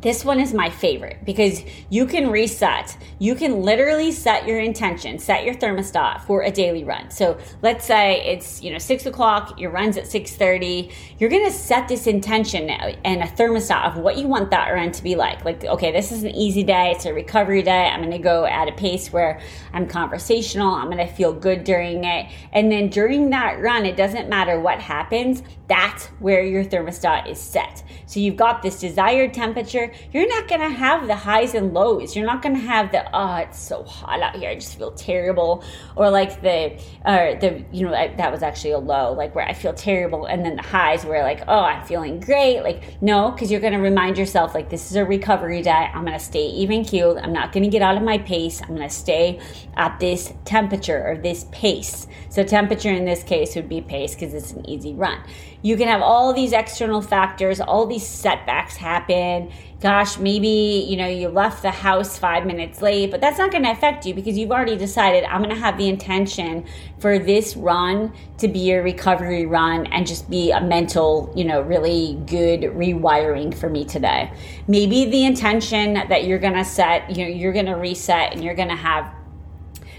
this 0.02 0.26
one 0.26 0.40
is 0.40 0.54
my 0.54 0.70
favorite 0.70 1.18
because 1.26 1.64
you 1.90 2.06
can 2.06 2.30
reset. 2.30 2.98
You 3.20 3.36
can 3.36 3.62
literally 3.62 4.12
set 4.12 4.48
your 4.48 4.60
intention, 4.60 5.20
set 5.20 5.46
your 5.46 5.56
thermostat 5.56 6.22
for 6.22 6.44
a 6.44 6.52
daily 6.52 6.84
run. 6.84 7.10
So 7.12 7.38
let's 7.62 7.86
say 7.86 8.22
it's 8.26 8.62
you 8.62 8.72
know 8.72 8.78
six 8.78 9.06
o'clock, 9.06 9.60
your 9.60 9.72
run's 9.72 9.98
at 9.98 10.08
six 10.08 10.36
thirty. 10.36 10.92
You're 11.18 11.30
gonna 11.30 11.52
set 11.52 11.88
this 11.88 12.08
intention 12.08 12.70
and 12.70 13.22
a 13.22 13.26
thermostat 13.26 13.86
of 13.86 13.98
what 13.98 14.18
you 14.18 14.28
want 14.28 14.52
that 14.52 14.70
run 14.72 14.92
to 14.92 15.04
be 15.04 15.16
like. 15.16 15.46
Like 15.46 15.64
okay, 15.64 15.92
this 15.92 16.12
is 16.12 16.24
an 16.24 16.36
easy 16.36 16.64
day. 16.64 16.92
It's 16.92 17.06
a 17.06 17.14
recovery 17.14 17.62
day. 17.62 17.86
I'm 17.88 18.02
gonna 18.02 18.20
go 18.20 18.46
at 18.46 18.68
a 18.68 18.74
pace 18.74 19.12
where 19.12 19.40
I'm 19.74 19.88
conversational. 19.88 20.74
I'm 20.74 20.90
gonna 20.90 21.08
feel 21.08 21.34
good 21.34 21.64
during 21.64 22.04
it, 22.04 22.28
and 22.52 22.72
then 22.72 22.90
during 22.90 23.30
that 23.30 23.62
run, 23.62 23.86
it 23.86 23.96
doesn't 23.96 24.30
matter 24.30 24.60
what 24.60 24.80
happens. 24.80 25.42
That's 25.68 26.06
where 26.20 26.44
your 26.44 26.64
thermostat 26.64 27.30
is 27.30 27.40
set. 27.40 27.84
So 28.06 28.20
you've 28.20 28.36
got 28.36 28.62
this 28.62 28.80
desired 28.80 29.34
temperature 29.34 29.92
you're 30.12 30.28
not 30.28 30.48
going 30.48 30.62
to 30.62 30.70
have 30.70 31.08
the 31.08 31.16
highs 31.16 31.54
and 31.54 31.74
lows. 31.74 32.16
You're 32.16 32.26
not 32.26 32.42
going 32.42 32.56
to 32.56 32.62
have 32.62 32.92
the, 32.92 33.06
oh, 33.14 33.36
it's 33.36 33.60
so 33.60 33.84
hot 33.84 34.22
out 34.22 34.36
here. 34.36 34.50
I 34.50 34.56
just 34.56 34.78
feel 34.78 34.92
terrible. 34.92 35.64
Or 35.96 36.10
like 36.10 36.42
the, 36.42 36.82
or 37.06 37.38
the, 37.40 37.64
you 37.72 37.86
know, 37.86 37.92
that 37.92 38.32
was 38.32 38.44
actually 38.44 38.72
a 38.72 38.80
low, 38.80 39.14
like 39.14 39.36
where 39.36 39.48
I 39.48 39.54
feel 39.54 39.74
terrible. 39.74 40.26
And 40.26 40.46
then 40.46 40.56
the 40.56 40.62
highs 40.62 41.06
where 41.06 41.24
like, 41.24 41.44
oh, 41.48 41.60
I'm 41.60 41.86
feeling 41.86 42.20
great. 42.20 42.62
Like, 42.62 43.02
no, 43.02 43.32
because 43.32 43.52
you're 43.52 43.62
going 43.62 43.74
to 43.74 43.80
remind 43.80 44.18
yourself, 44.18 44.54
like, 44.54 44.70
this 44.70 44.90
is 44.90 44.96
a 44.96 45.06
recovery 45.06 45.62
day. 45.62 45.72
I'm 45.72 46.06
going 46.06 46.18
to 46.18 46.24
stay 46.24 46.46
even 46.48 46.84
keeled. 46.84 47.18
I'm 47.18 47.34
not 47.34 47.52
going 47.52 47.64
to 47.64 47.70
get 47.70 47.82
out 47.82 47.98
of 47.98 48.04
my 48.04 48.18
pace. 48.20 48.62
I'm 48.62 48.70
going 48.76 48.88
to 48.88 48.90
stay 48.90 49.40
at 49.76 50.00
this 50.00 50.34
temperature 50.46 51.04
or 51.06 51.18
this 51.18 51.46
pace. 51.52 52.08
So 52.30 52.44
temperature 52.44 52.92
in 52.92 53.06
this 53.06 53.24
case 53.24 53.56
would 53.56 53.70
be 53.70 53.82
pace 53.82 54.16
because 54.16 54.34
it's 54.34 54.52
an 54.52 54.68
easy 54.70 54.94
run. 54.94 55.22
You 55.66 55.76
can 55.78 55.88
have 55.88 56.02
all 56.02 56.32
these 56.32 56.54
external 56.54 57.02
factors, 57.02 57.60
all 57.60 57.88
these 57.88 58.06
setbacks 58.08 58.76
happen 58.76 59.52
gosh, 59.86 60.18
maybe, 60.18 60.88
you 60.90 60.98
know, 60.98 61.08
you 61.08 61.28
left 61.28 61.62
the 61.62 61.70
house 61.70 62.18
five 62.18 62.44
minutes 62.44 62.82
late, 62.82 63.12
but 63.12 63.22
that's 63.22 63.38
not 63.38 63.52
going 63.52 63.64
to 63.64 63.70
affect 63.70 64.04
you 64.04 64.16
because 64.16 64.36
you've 64.36 64.52
already 64.52 64.76
decided 64.76 65.24
I'm 65.26 65.44
going 65.44 65.54
to 65.54 65.62
have 65.62 65.78
the 65.78 65.88
intention 65.88 66.66
for 66.98 67.20
this 67.20 67.56
run 67.56 68.12
to 68.40 68.48
be 68.48 68.72
a 68.72 68.82
recovery 68.82 69.46
run 69.46 69.86
and 69.88 70.08
just 70.08 70.28
be 70.28 70.50
a 70.50 70.60
mental, 70.60 71.32
you 71.36 71.44
know, 71.44 71.62
really 71.62 72.16
good 72.26 72.62
rewiring 72.62 73.54
for 73.54 73.70
me 73.70 73.86
today. 73.86 74.34
Maybe 74.68 75.06
the 75.06 75.24
intention 75.24 75.94
that 75.94 76.26
you're 76.26 76.40
going 76.40 76.56
to 76.56 76.66
set, 76.66 77.16
you 77.16 77.24
know, 77.24 77.30
you're 77.30 77.54
going 77.54 77.68
to 77.68 77.76
reset 77.76 78.34
and 78.34 78.44
you're 78.44 78.56
going 78.56 78.70
to 78.70 78.76
have 78.76 79.14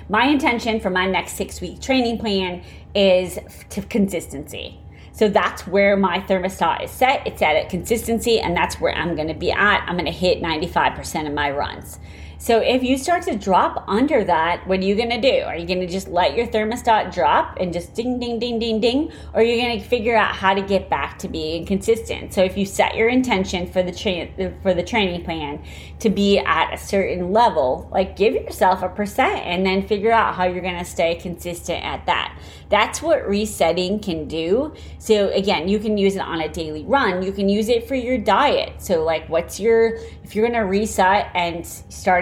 my 0.09 0.27
intention 0.27 0.81
for 0.81 0.91
my 0.91 1.07
next 1.07 1.35
six 1.35 1.61
week 1.61 1.81
training 1.81 2.19
plan 2.19 2.65
is 2.93 3.39
to 3.71 3.83
consistency 3.83 4.81
so 5.17 5.31
that's 5.31 5.67
where 5.67 5.97
my 5.97 6.21
thermostat 6.21 6.85
is 6.85 6.91
set. 6.91 7.27
It's 7.27 7.41
at 7.41 7.57
a 7.57 7.67
consistency, 7.71 8.39
and 8.39 8.55
that's 8.55 8.79
where 8.79 8.95
I'm 8.95 9.17
going 9.17 9.29
to 9.29 9.35
be 9.35 9.51
at. 9.51 9.83
I'm 9.89 9.95
going 9.95 10.05
to 10.05 10.11
hit 10.11 10.43
95% 10.43 11.27
of 11.27 11.33
my 11.33 11.51
runs. 11.51 11.99
So 12.39 12.59
if 12.59 12.83
you 12.83 12.99
start 12.99 13.23
to 13.25 13.37
drop 13.37 13.85
under 13.89 14.23
that, 14.25 14.67
what 14.67 14.81
are 14.81 14.85
you 14.85 14.95
going 14.95 15.11
to 15.11 15.21
do? 15.21 15.45
Are 15.45 15.57
you 15.57 15.67
going 15.67 15.81
to 15.81 15.87
just 15.87 16.09
let 16.09 16.37
your 16.37 16.47
thermostat 16.47 17.13
drop 17.13 17.57
and 17.59 17.73
just 17.73 17.95
ding, 17.95 18.21
ding, 18.21 18.39
ding, 18.39 18.59
ding, 18.59 18.79
ding? 18.79 19.11
Or 19.33 19.41
are 19.41 19.43
you 19.43 19.61
going 19.61 19.81
to 19.81 19.85
figure 19.87 20.15
out 20.15 20.35
how 20.35 20.53
to 20.53 20.61
get 20.61 20.91
back 20.91 21.19
to 21.21 21.29
being 21.29 21.65
consistent? 21.65 22.35
So 22.35 22.45
if 22.45 22.57
you 22.57 22.67
set 22.67 22.95
your 22.95 23.09
intention 23.09 23.67
for 23.67 23.83
the 23.83 23.93
tra- 23.93 24.53
for 24.63 24.75
the 24.75 24.83
training 24.83 25.25
plan 25.25 25.65
to 26.01 26.11
be 26.11 26.39
at 26.39 26.75
a 26.75 26.79
certain 26.79 27.33
level, 27.33 27.89
like 27.91 28.17
give 28.17 28.35
yourself 28.35 28.83
a 28.83 28.89
percent 28.89 29.41
and 29.47 29.65
then 29.65 29.87
figure 29.87 30.13
out 30.13 30.35
how 30.35 30.45
you're 30.45 30.63
going 30.63 30.79
to 30.79 30.85
stay 30.85 31.15
consistent 31.15 31.83
at 31.85 32.05
that. 32.07 32.39
That's 32.69 33.01
what 33.01 33.27
resetting 33.27 34.01
can 34.01 34.29
do. 34.29 34.75
So 34.99 35.31
again, 35.31 35.69
you 35.69 35.79
can 35.79 35.97
use 35.97 36.17
it 36.17 36.23
on 36.23 36.41
a 36.41 36.49
daily 36.49 36.85
run. 36.85 37.23
You 37.23 37.33
can 37.33 37.49
use 37.49 37.69
it 37.69 37.89
for 37.89 37.95
your 37.95 38.19
diet. 38.19 38.83
So 38.83 39.05
like 39.05 39.29
what's 39.29 39.59
your 39.59 39.97
if 40.23 40.35
you're 40.35 40.47
going 40.47 40.61
to 40.61 40.67
reset 40.67 41.31
and 41.35 41.65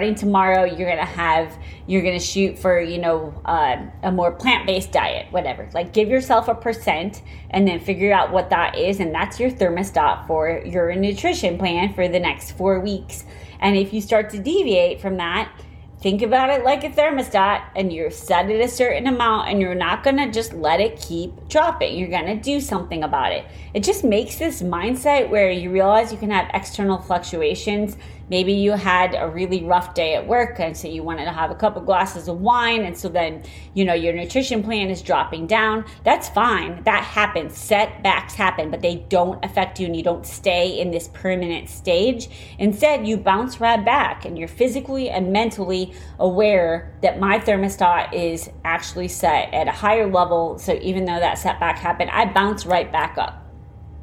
starting 0.05 0.15
tomorrow 0.15 0.63
you're 0.65 0.95
to 0.95 1.03
have 1.03 1.57
you're 1.87 2.01
to 2.01 2.19
shoot 2.19 2.57
for, 2.57 2.79
you 2.79 2.97
know, 2.97 3.33
uh, 3.45 3.77
a 4.03 4.11
more 4.11 4.31
plant-based 4.31 4.91
diet, 4.91 5.31
whatever. 5.31 5.69
Like 5.73 5.93
give 5.93 6.09
yourself 6.09 6.47
a 6.47 6.55
percent 6.55 7.21
and 7.51 7.67
then 7.67 7.79
figure 7.79 8.11
out 8.11 8.31
what 8.31 8.49
that 8.49 8.75
is 8.75 8.99
and 8.99 9.13
that's 9.13 9.39
your 9.39 9.51
thermostat 9.51 10.27
for 10.27 10.61
your 10.65 10.93
nutrition 10.95 11.57
plan 11.57 11.93
for 11.93 12.07
the 12.07 12.19
next 12.19 12.51
4 12.51 12.79
weeks. 12.79 13.23
And 13.59 13.75
if 13.75 13.93
you 13.93 14.01
start 14.01 14.29
to 14.31 14.39
deviate 14.39 15.01
from 15.01 15.17
that, 15.17 15.51
think 16.01 16.21
about 16.21 16.49
it 16.49 16.63
like 16.63 16.83
a 16.83 16.89
thermostat 16.89 17.63
and 17.75 17.91
you're 17.91 18.11
set 18.11 18.49
at 18.49 18.61
a 18.61 18.67
certain 18.67 19.07
amount 19.07 19.49
and 19.49 19.59
you're 19.59 19.73
not 19.75 20.03
going 20.03 20.17
to 20.17 20.29
just 20.29 20.53
let 20.53 20.79
it 20.79 20.99
keep 20.99 21.31
dropping. 21.47 21.97
You're 21.97 22.09
going 22.09 22.27
to 22.27 22.35
do 22.35 22.59
something 22.59 23.03
about 23.03 23.31
it. 23.31 23.45
It 23.73 23.83
just 23.83 24.03
makes 24.03 24.37
this 24.37 24.61
mindset 24.61 25.29
where 25.29 25.49
you 25.49 25.71
realize 25.71 26.11
you 26.11 26.17
can 26.17 26.31
have 26.31 26.49
external 26.53 26.99
fluctuations 26.99 27.97
maybe 28.29 28.53
you 28.53 28.73
had 28.73 29.15
a 29.15 29.29
really 29.29 29.63
rough 29.63 29.93
day 29.93 30.15
at 30.15 30.27
work 30.27 30.59
and 30.59 30.75
so 30.75 30.87
you 30.87 31.03
wanted 31.03 31.25
to 31.25 31.31
have 31.31 31.51
a 31.51 31.55
couple 31.55 31.81
glasses 31.81 32.27
of 32.27 32.39
wine 32.39 32.83
and 32.83 32.97
so 32.97 33.09
then 33.09 33.43
you 33.73 33.85
know 33.85 33.93
your 33.93 34.13
nutrition 34.13 34.63
plan 34.63 34.89
is 34.89 35.01
dropping 35.01 35.47
down. 35.47 35.85
That's 36.03 36.29
fine. 36.29 36.83
That 36.83 37.03
happens. 37.03 37.57
Setbacks 37.57 38.33
happen 38.33 38.71
but 38.71 38.81
they 38.81 38.97
don't 39.09 39.43
affect 39.43 39.79
you 39.79 39.85
and 39.85 39.95
you 39.95 40.03
don't 40.03 40.25
stay 40.25 40.79
in 40.79 40.91
this 40.91 41.09
permanent 41.13 41.69
stage. 41.69 42.29
Instead 42.59 43.07
you 43.07 43.17
bounce 43.17 43.59
right 43.59 43.83
back 43.83 44.25
and 44.25 44.37
you're 44.37 44.47
physically 44.47 45.09
and 45.09 45.31
mentally 45.31 45.93
aware 46.19 46.93
that 47.01 47.19
my 47.19 47.39
thermostat 47.39 48.13
is 48.13 48.49
actually 48.63 49.07
set 49.07 49.53
at 49.53 49.67
a 49.67 49.71
higher 49.71 50.09
level. 50.09 50.57
So 50.57 50.77
even 50.81 51.05
though 51.05 51.19
that 51.19 51.37
setback 51.37 51.77
happened 51.77 52.11
i 52.11 52.25
bounce 52.25 52.65
right 52.65 52.91
back 52.91 53.17
up 53.17 53.44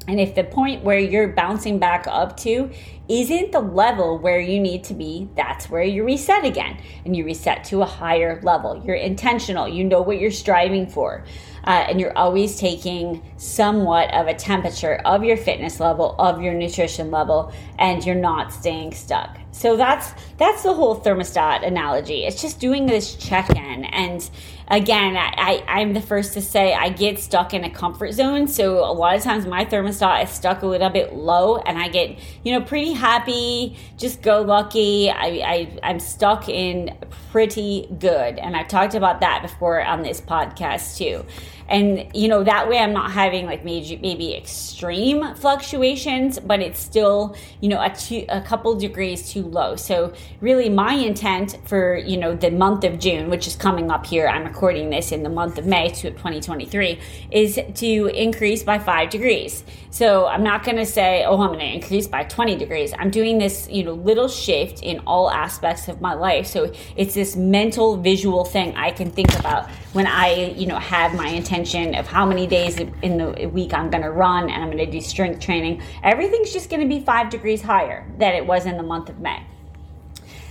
and 0.07 0.19
if 0.19 0.35
the 0.35 0.43
point 0.43 0.83
where 0.83 0.99
you're 0.99 1.29
bouncing 1.29 1.79
back 1.79 2.05
up 2.07 2.37
to 2.37 2.69
isn't 3.09 3.51
the 3.51 3.59
level 3.59 4.17
where 4.17 4.39
you 4.39 4.59
need 4.59 4.83
to 4.85 4.93
be, 4.93 5.29
that's 5.35 5.69
where 5.69 5.83
you 5.83 6.03
reset 6.03 6.45
again. 6.45 6.77
And 7.05 7.15
you 7.15 7.25
reset 7.25 7.63
to 7.65 7.81
a 7.81 7.85
higher 7.85 8.41
level. 8.43 8.81
You're 8.85 8.95
intentional, 8.95 9.67
you 9.67 9.83
know 9.83 10.01
what 10.01 10.19
you're 10.19 10.31
striving 10.31 10.87
for. 10.87 11.25
Uh, 11.65 11.85
and 11.87 11.99
you're 11.99 12.17
always 12.17 12.57
taking 12.57 13.23
somewhat 13.37 14.13
of 14.13 14.27
a 14.27 14.33
temperature 14.33 14.95
of 15.05 15.23
your 15.23 15.37
fitness 15.37 15.79
level, 15.79 16.15
of 16.19 16.41
your 16.41 16.53
nutrition 16.53 17.09
level, 17.09 17.53
and 17.79 18.05
you're 18.05 18.15
not 18.15 18.51
staying 18.51 18.93
stuck. 18.93 19.37
So 19.53 19.77
that's 19.77 20.13
that's 20.37 20.63
the 20.63 20.73
whole 20.73 20.99
thermostat 20.99 21.65
analogy. 21.65 22.25
It's 22.25 22.41
just 22.41 22.59
doing 22.59 22.87
this 22.87 23.15
check-in. 23.15 23.85
And 23.85 24.29
again, 24.67 25.15
I, 25.15 25.63
I, 25.67 25.81
am 25.81 25.93
the 25.93 26.01
first 26.01 26.33
to 26.33 26.41
say 26.41 26.73
I 26.73 26.89
get 26.89 27.19
stuck 27.19 27.53
in 27.53 27.63
a 27.63 27.69
comfort 27.69 28.13
zone. 28.13 28.47
So 28.47 28.79
a 28.79 28.91
lot 28.91 29.15
of 29.15 29.21
times 29.21 29.45
my 29.45 29.63
thermostat 29.63 30.23
is 30.23 30.31
stuck 30.31 30.63
a 30.63 30.65
little 30.65 30.89
bit 30.89 31.13
low 31.13 31.57
and 31.57 31.77
I 31.77 31.87
get, 31.87 32.17
you 32.43 32.51
know, 32.51 32.65
pretty 32.65 32.93
happy, 32.93 33.77
just 33.97 34.23
go 34.23 34.41
lucky. 34.41 35.11
I, 35.11 35.27
I 35.45 35.79
I'm 35.83 35.99
stuck 35.99 36.49
in 36.49 36.97
pretty 37.31 37.87
good. 37.99 38.39
And 38.39 38.57
I've 38.57 38.67
talked 38.67 38.95
about 38.95 39.19
that 39.19 39.43
before 39.43 39.83
on 39.83 40.01
this 40.01 40.19
podcast 40.19 40.97
too 40.97 41.25
and 41.69 42.05
you 42.13 42.27
know 42.27 42.43
that 42.43 42.67
way 42.67 42.77
i'm 42.77 42.93
not 42.93 43.11
having 43.11 43.45
like 43.45 43.63
maybe 43.63 43.97
maybe 44.01 44.35
extreme 44.35 45.33
fluctuations 45.35 46.39
but 46.39 46.59
it's 46.59 46.79
still 46.79 47.35
you 47.61 47.69
know 47.69 47.81
a, 47.81 47.89
two, 47.89 48.25
a 48.29 48.41
couple 48.41 48.75
degrees 48.75 49.31
too 49.31 49.43
low. 49.43 49.75
So 49.75 50.13
really 50.41 50.69
my 50.69 50.93
intent 50.93 51.57
for 51.65 51.95
you 51.95 52.17
know 52.17 52.35
the 52.35 52.51
month 52.51 52.83
of 52.83 52.99
june 52.99 53.29
which 53.29 53.47
is 53.47 53.55
coming 53.55 53.91
up 53.91 54.05
here 54.05 54.27
i'm 54.27 54.43
recording 54.43 54.89
this 54.89 55.11
in 55.11 55.23
the 55.23 55.29
month 55.29 55.57
of 55.57 55.65
may 55.65 55.89
to 55.89 56.11
2023 56.11 56.99
is 57.31 57.59
to 57.75 58.07
increase 58.07 58.63
by 58.63 58.79
five 58.79 59.09
degrees. 59.09 59.63
So 59.89 60.27
i'm 60.27 60.43
not 60.43 60.63
going 60.63 60.77
to 60.77 60.85
say 60.85 61.23
oh 61.25 61.41
i'm 61.41 61.47
going 61.47 61.59
to 61.59 61.73
increase 61.73 62.07
by 62.07 62.23
20 62.23 62.55
degrees. 62.57 62.93
I'm 62.97 63.09
doing 63.09 63.37
this 63.37 63.67
you 63.69 63.83
know 63.83 63.93
little 63.93 64.27
shift 64.27 64.81
in 64.81 64.99
all 65.07 65.31
aspects 65.31 65.87
of 65.87 66.01
my 66.01 66.13
life. 66.13 66.45
So 66.47 66.71
it's 66.95 67.13
this 67.13 67.35
mental 67.35 67.97
visual 67.97 68.43
thing 68.43 68.75
i 68.75 68.91
can 68.91 69.09
think 69.09 69.37
about 69.39 69.69
when 69.93 70.07
i 70.07 70.53
you 70.57 70.65
know 70.65 70.77
have 70.77 71.13
my 71.15 71.27
intention 71.27 71.52
intention 71.53 71.93
of 71.93 72.07
how 72.07 72.25
many 72.25 72.47
days 72.47 72.79
in 72.79 73.17
the 73.17 73.47
week 73.47 73.73
I'm 73.73 73.89
going 73.89 74.01
to 74.03 74.11
run 74.11 74.49
and 74.49 74.63
I'm 74.63 74.71
going 74.71 74.83
to 74.83 74.91
do 74.91 75.01
strength 75.01 75.39
training. 75.39 75.81
Everything's 76.01 76.51
just 76.51 76.69
going 76.69 76.81
to 76.81 76.87
be 76.87 77.03
five 77.03 77.29
degrees 77.29 77.61
higher 77.61 78.07
than 78.17 78.33
it 78.33 78.45
was 78.45 78.65
in 78.65 78.75
the 78.75 78.83
month 78.83 79.09
of 79.09 79.19
May. 79.19 79.43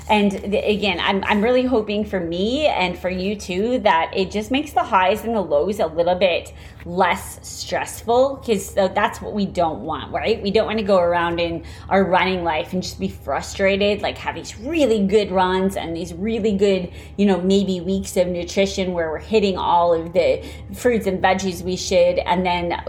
And 0.09 0.35
again, 0.54 1.00
I'm, 1.00 1.25
I'm 1.25 1.42
really 1.42 1.64
hoping 1.64 2.04
for 2.04 2.21
me 2.21 2.66
and 2.66 2.99
for 2.99 3.09
you 3.09 3.35
too 3.35 3.78
that 3.80 4.12
it 4.16 4.30
just 4.30 4.50
makes 4.50 4.73
the 4.73 4.82
highs 4.82 5.25
and 5.25 5.35
the 5.35 5.40
lows 5.40 5.80
a 5.80 5.87
little 5.87 6.16
bit 6.16 6.52
less 6.84 7.38
stressful 7.46 8.36
because 8.36 8.74
that's 8.74 9.20
what 9.20 9.32
we 9.32 9.46
don't 9.46 9.80
want, 9.80 10.12
right? 10.12 10.42
We 10.42 10.50
don't 10.50 10.66
want 10.66 10.78
to 10.78 10.84
go 10.84 10.98
around 10.98 11.40
in 11.40 11.64
our 11.88 12.04
running 12.04 12.44
life 12.44 12.72
and 12.72 12.82
just 12.82 12.98
be 12.98 13.08
frustrated, 13.08 14.02
like 14.02 14.18
have 14.18 14.34
these 14.34 14.58
really 14.58 15.06
good 15.06 15.30
runs 15.30 15.76
and 15.76 15.96
these 15.96 16.12
really 16.14 16.56
good, 16.56 16.92
you 17.16 17.26
know, 17.26 17.40
maybe 17.40 17.80
weeks 17.80 18.16
of 18.16 18.28
nutrition 18.28 18.92
where 18.92 19.10
we're 19.10 19.18
hitting 19.18 19.56
all 19.56 19.94
of 19.94 20.12
the 20.12 20.44
fruits 20.74 21.06
and 21.06 21.22
veggies 21.22 21.62
we 21.62 21.76
should, 21.76 22.18
and 22.18 22.44
then 22.44 22.80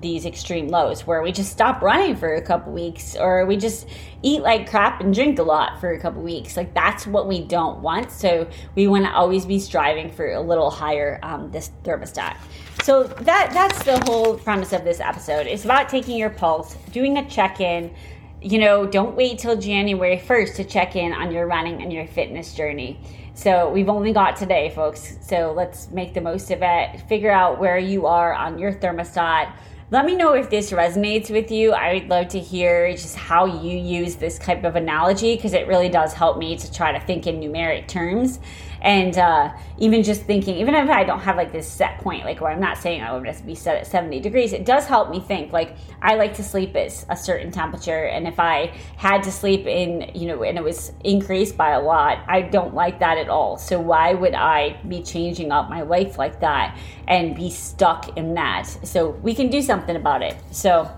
these 0.00 0.26
extreme 0.26 0.68
lows 0.68 1.06
where 1.06 1.22
we 1.22 1.32
just 1.32 1.50
stop 1.50 1.80
running 1.82 2.16
for 2.16 2.34
a 2.34 2.42
couple 2.42 2.72
weeks 2.72 3.16
or 3.16 3.46
we 3.46 3.56
just 3.56 3.86
eat 4.22 4.42
like 4.42 4.68
crap 4.68 5.00
and 5.00 5.14
drink 5.14 5.38
a 5.38 5.42
lot 5.42 5.80
for 5.80 5.92
a 5.92 6.00
couple 6.00 6.22
weeks. 6.22 6.56
Like 6.56 6.74
that's 6.74 7.06
what 7.06 7.28
we 7.28 7.40
don't 7.40 7.80
want. 7.80 8.10
So 8.10 8.48
we 8.74 8.88
want 8.88 9.04
to 9.04 9.12
always 9.12 9.46
be 9.46 9.58
striving 9.58 10.10
for 10.10 10.32
a 10.32 10.40
little 10.40 10.70
higher 10.70 11.20
um, 11.22 11.50
this 11.50 11.70
thermostat. 11.84 12.36
So 12.82 13.04
that 13.04 13.37
that's 13.46 13.82
the 13.84 13.98
whole 14.06 14.36
premise 14.36 14.72
of 14.72 14.84
this 14.84 15.00
episode. 15.00 15.46
It's 15.46 15.64
about 15.64 15.88
taking 15.88 16.16
your 16.16 16.30
pulse, 16.30 16.74
doing 16.92 17.18
a 17.18 17.28
check-in. 17.28 17.94
You 18.42 18.58
know, 18.58 18.86
don't 18.86 19.16
wait 19.16 19.38
till 19.38 19.56
January 19.56 20.18
1st 20.18 20.56
to 20.56 20.64
check 20.64 20.96
in 20.96 21.12
on 21.12 21.30
your 21.30 21.46
running 21.46 21.82
and 21.82 21.92
your 21.92 22.06
fitness 22.06 22.54
journey. 22.54 23.00
So 23.34 23.70
we've 23.70 23.88
only 23.88 24.12
got 24.12 24.36
today, 24.36 24.70
folks. 24.70 25.18
So 25.20 25.52
let's 25.56 25.90
make 25.90 26.14
the 26.14 26.20
most 26.20 26.50
of 26.50 26.58
it. 26.62 27.00
Figure 27.08 27.30
out 27.30 27.60
where 27.60 27.78
you 27.78 28.06
are 28.06 28.34
on 28.34 28.58
your 28.58 28.72
thermostat 28.72 29.52
let 29.90 30.04
me 30.04 30.14
know 30.14 30.34
if 30.34 30.50
this 30.50 30.70
resonates 30.70 31.30
with 31.30 31.50
you. 31.50 31.72
I 31.72 31.94
would 31.94 32.10
love 32.10 32.28
to 32.28 32.38
hear 32.38 32.92
just 32.92 33.16
how 33.16 33.46
you 33.46 33.78
use 33.78 34.16
this 34.16 34.38
type 34.38 34.64
of 34.64 34.76
analogy 34.76 35.34
because 35.34 35.54
it 35.54 35.66
really 35.66 35.88
does 35.88 36.12
help 36.12 36.36
me 36.36 36.58
to 36.58 36.70
try 36.70 36.92
to 36.92 37.00
think 37.00 37.26
in 37.26 37.40
numeric 37.40 37.88
terms. 37.88 38.38
And 38.82 39.16
uh, 39.16 39.50
even 39.78 40.02
just 40.02 40.22
thinking 40.22 40.56
even 40.56 40.74
if 40.74 40.88
i 40.88 41.04
don't 41.04 41.20
have 41.20 41.36
like 41.36 41.52
this 41.52 41.70
set 41.70 41.98
point 41.98 42.24
like 42.24 42.40
where 42.40 42.50
i'm 42.50 42.60
not 42.60 42.78
saying 42.78 43.02
i 43.02 43.12
would 43.12 43.24
just 43.24 43.46
be 43.46 43.54
set 43.54 43.76
at 43.76 43.86
70 43.86 44.20
degrees 44.20 44.52
it 44.52 44.64
does 44.64 44.86
help 44.86 45.10
me 45.10 45.20
think. 45.20 45.52
Like 45.52 45.76
i 46.02 46.14
like 46.14 46.34
to 46.34 46.44
sleep 46.44 46.76
at 46.76 47.04
a 47.08 47.16
certain 47.16 47.50
temperature 47.50 48.04
and 48.04 48.26
if 48.26 48.38
i 48.38 48.72
had 48.96 49.22
to 49.24 49.32
sleep 49.32 49.66
in 49.66 50.10
you 50.14 50.26
know 50.26 50.42
and 50.42 50.58
it 50.58 50.64
was 50.64 50.92
increased 51.04 51.56
by 51.56 51.70
a 51.70 51.80
lot 51.80 52.24
i 52.28 52.40
don't 52.40 52.74
like 52.74 52.98
that 53.00 53.18
at 53.18 53.28
all. 53.28 53.56
So 53.56 53.80
why 53.80 54.14
would 54.14 54.34
i 54.34 54.80
be 54.86 55.02
changing 55.02 55.52
up 55.52 55.68
my 55.68 55.82
life 55.82 56.18
like 56.18 56.40
that 56.40 56.78
and 57.08 57.34
be 57.34 57.50
stuck 57.50 58.16
in 58.16 58.34
that 58.34 58.64
so 58.84 59.10
we 59.10 59.34
can 59.34 59.50
do 59.50 59.60
something 59.60 59.96
about 59.96 60.22
it 60.22 60.36
so 60.52 60.88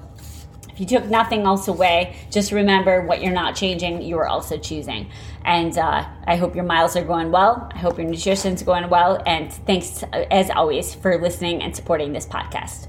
if 0.80 0.90
you 0.90 0.98
took 0.98 1.10
nothing 1.10 1.42
else 1.42 1.68
away, 1.68 2.16
just 2.30 2.52
remember 2.52 3.02
what 3.02 3.22
you're 3.22 3.34
not 3.34 3.54
changing, 3.54 4.00
you 4.00 4.16
are 4.18 4.26
also 4.26 4.56
choosing. 4.56 5.10
And 5.44 5.76
uh, 5.76 6.08
I 6.26 6.36
hope 6.36 6.54
your 6.54 6.64
miles 6.64 6.96
are 6.96 7.04
going 7.04 7.30
well. 7.30 7.68
I 7.74 7.78
hope 7.78 7.98
your 7.98 8.08
nutrition's 8.08 8.62
going 8.62 8.88
well. 8.88 9.22
And 9.26 9.52
thanks, 9.52 10.02
as 10.12 10.48
always, 10.48 10.94
for 10.94 11.20
listening 11.20 11.62
and 11.62 11.76
supporting 11.76 12.14
this 12.14 12.24
podcast. 12.24 12.88